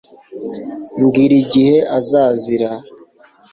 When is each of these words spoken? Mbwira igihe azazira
Mbwira 1.01 1.35
igihe 1.43 1.77
azazira 1.97 2.69